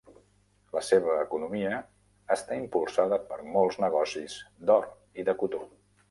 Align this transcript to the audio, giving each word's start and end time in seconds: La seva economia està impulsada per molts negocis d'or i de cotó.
La 0.75 0.81
seva 0.85 1.17
economia 1.25 1.81
està 2.35 2.57
impulsada 2.61 3.19
per 3.33 3.37
molts 3.57 3.77
negocis 3.83 4.39
d'or 4.71 4.89
i 5.23 5.27
de 5.29 5.37
cotó. 5.43 5.61